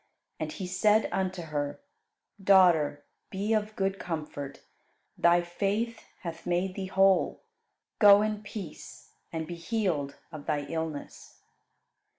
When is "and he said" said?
0.39-1.07